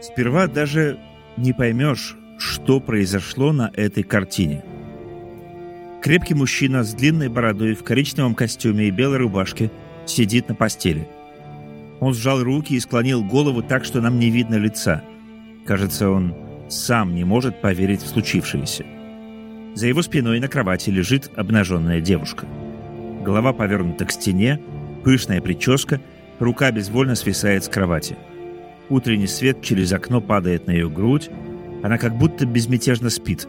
Сперва 0.00 0.46
даже 0.46 0.98
не 1.36 1.52
поймешь, 1.52 2.16
что 2.38 2.80
произошло 2.80 3.52
на 3.52 3.70
этой 3.74 4.02
картине. 4.02 4.64
Крепкий 6.02 6.34
мужчина 6.34 6.84
с 6.84 6.94
длинной 6.94 7.28
бородой 7.28 7.74
в 7.74 7.82
коричневом 7.82 8.34
костюме 8.34 8.86
и 8.86 8.90
белой 8.90 9.18
рубашке 9.18 9.70
сидит 10.06 10.48
на 10.48 10.54
постели. 10.54 11.08
Он 12.00 12.14
сжал 12.14 12.42
руки 12.42 12.74
и 12.74 12.80
склонил 12.80 13.24
голову 13.24 13.62
так, 13.62 13.84
что 13.84 14.00
нам 14.00 14.20
не 14.20 14.30
видно 14.30 14.54
лица. 14.54 15.02
Кажется, 15.66 16.08
он 16.08 16.34
сам 16.68 17.14
не 17.14 17.24
может 17.24 17.60
поверить 17.60 18.02
в 18.02 18.06
случившееся. 18.06 18.84
За 19.74 19.86
его 19.86 20.02
спиной 20.02 20.38
на 20.38 20.48
кровати 20.48 20.90
лежит 20.90 21.30
обнаженная 21.36 22.00
девушка. 22.00 22.46
Голова 23.24 23.52
повернута 23.52 24.04
к 24.04 24.12
стене, 24.12 24.60
пышная 25.02 25.40
прическа, 25.40 26.00
рука 26.38 26.70
безвольно 26.70 27.16
свисает 27.16 27.64
с 27.64 27.68
кровати. 27.68 28.16
Утренний 28.90 29.26
свет 29.26 29.62
через 29.62 29.92
окно 29.92 30.20
падает 30.20 30.66
на 30.66 30.70
ее 30.70 30.88
грудь, 30.88 31.30
она 31.82 31.98
как 31.98 32.16
будто 32.16 32.46
безмятежно 32.46 33.10
спит. 33.10 33.46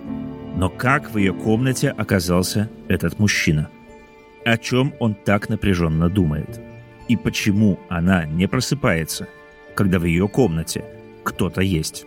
Но 0.55 0.69
как 0.69 1.11
в 1.11 1.17
ее 1.17 1.33
комнате 1.33 1.89
оказался 1.89 2.69
этот 2.87 3.19
мужчина? 3.19 3.69
О 4.43 4.57
чем 4.57 4.93
он 4.99 5.15
так 5.15 5.47
напряженно 5.47 6.09
думает? 6.09 6.59
И 7.07 7.15
почему 7.15 7.79
она 7.87 8.25
не 8.25 8.47
просыпается, 8.47 9.27
когда 9.75 9.99
в 9.99 10.05
ее 10.05 10.27
комнате 10.27 10.83
кто-то 11.23 11.61
есть? 11.61 12.05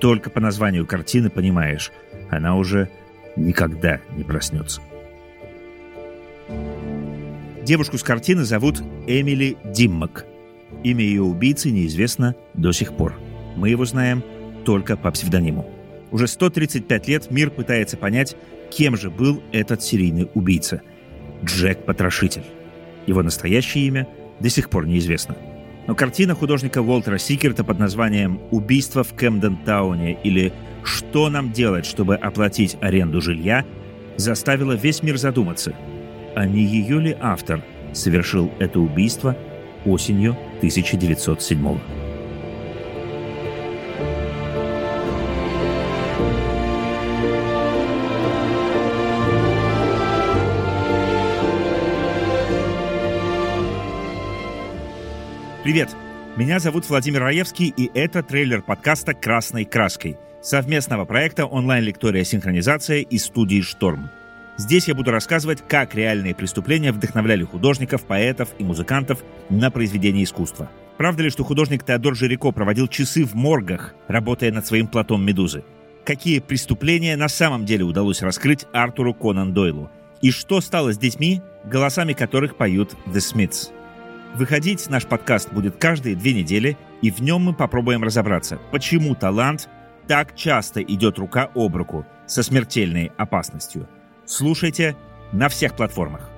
Только 0.00 0.30
по 0.30 0.40
названию 0.40 0.86
картины 0.86 1.28
понимаешь, 1.28 1.92
она 2.30 2.56
уже 2.56 2.88
никогда 3.36 4.00
не 4.16 4.24
проснется. 4.24 4.80
Девушку 7.62 7.98
с 7.98 8.02
картины 8.02 8.44
зовут 8.44 8.82
Эмили 9.06 9.58
Диммак. 9.64 10.26
Имя 10.82 11.04
ее 11.04 11.22
убийцы 11.22 11.70
неизвестно 11.70 12.34
до 12.54 12.72
сих 12.72 12.94
пор. 12.94 13.14
Мы 13.56 13.70
его 13.70 13.84
знаем 13.84 14.22
только 14.64 14.96
по 14.96 15.10
псевдониму. 15.10 15.68
Уже 16.10 16.26
135 16.26 17.08
лет 17.08 17.30
мир 17.30 17.50
пытается 17.50 17.96
понять, 17.96 18.36
кем 18.70 18.96
же 18.96 19.10
был 19.10 19.42
этот 19.52 19.82
серийный 19.82 20.28
убийца. 20.34 20.82
Джек 21.44 21.84
Потрошитель. 21.84 22.44
Его 23.06 23.22
настоящее 23.22 23.86
имя 23.86 24.06
до 24.40 24.48
сих 24.48 24.70
пор 24.70 24.86
неизвестно. 24.86 25.36
Но 25.86 25.94
картина 25.94 26.34
художника 26.34 26.82
Уолтера 26.82 27.18
Сикерта 27.18 27.64
под 27.64 27.78
названием 27.78 28.40
«Убийство 28.50 29.02
в 29.02 29.14
Кэмден-тауне» 29.14 30.18
или 30.22 30.52
«Что 30.82 31.28
нам 31.30 31.52
делать, 31.52 31.86
чтобы 31.86 32.16
оплатить 32.16 32.76
аренду 32.80 33.20
жилья» 33.20 33.64
заставила 34.16 34.72
весь 34.72 35.02
мир 35.02 35.16
задуматься, 35.16 35.74
а 36.36 36.46
не 36.46 36.62
ее 36.62 37.00
ли 37.00 37.16
автор 37.20 37.64
совершил 37.92 38.52
это 38.58 38.78
убийство 38.78 39.36
осенью 39.84 40.36
1907 40.60 41.62
года. 41.62 41.80
Привет! 55.62 55.90
Меня 56.36 56.58
зовут 56.58 56.88
Владимир 56.88 57.20
Раевский, 57.20 57.72
и 57.76 57.90
это 57.94 58.22
трейлер 58.22 58.60
подкаста 58.60 59.14
«Красной 59.14 59.64
краской» 59.64 60.16
совместного 60.42 61.04
проекта 61.04 61.46
онлайн-лектория 61.46 62.24
«Синхронизация» 62.24 63.02
из 63.02 63.26
студии 63.26 63.60
«Шторм». 63.60 64.10
Здесь 64.60 64.88
я 64.88 64.94
буду 64.94 65.10
рассказывать, 65.10 65.64
как 65.66 65.94
реальные 65.94 66.34
преступления 66.34 66.92
вдохновляли 66.92 67.44
художников, 67.44 68.04
поэтов 68.04 68.50
и 68.58 68.62
музыкантов 68.62 69.20
на 69.48 69.70
произведение 69.70 70.24
искусства. 70.24 70.70
Правда 70.98 71.22
ли, 71.22 71.30
что 71.30 71.44
художник 71.44 71.82
Теодор 71.82 72.14
Жирико 72.14 72.52
проводил 72.52 72.86
часы 72.86 73.24
в 73.24 73.34
моргах, 73.34 73.94
работая 74.06 74.52
над 74.52 74.66
своим 74.66 74.86
платом 74.86 75.24
«Медузы»? 75.24 75.64
Какие 76.04 76.40
преступления 76.40 77.16
на 77.16 77.28
самом 77.28 77.64
деле 77.64 77.84
удалось 77.84 78.20
раскрыть 78.20 78.66
Артуру 78.74 79.14
Конан 79.14 79.54
Дойлу? 79.54 79.90
И 80.20 80.30
что 80.30 80.60
стало 80.60 80.92
с 80.92 80.98
детьми, 80.98 81.40
голосами 81.64 82.12
которых 82.12 82.56
поют 82.56 82.94
The 83.06 83.14
Smiths? 83.14 83.70
Выходить 84.34 84.90
наш 84.90 85.06
подкаст 85.06 85.50
будет 85.54 85.76
каждые 85.76 86.16
две 86.16 86.34
недели, 86.34 86.76
и 87.00 87.10
в 87.10 87.20
нем 87.20 87.44
мы 87.44 87.54
попробуем 87.54 88.04
разобраться, 88.04 88.58
почему 88.72 89.14
талант 89.14 89.70
так 90.06 90.36
часто 90.36 90.82
идет 90.82 91.18
рука 91.18 91.48
об 91.54 91.76
руку 91.76 92.04
со 92.26 92.42
смертельной 92.42 93.10
опасностью. 93.16 93.88
Слушайте 94.30 94.96
на 95.32 95.48
всех 95.48 95.74
платформах. 95.74 96.29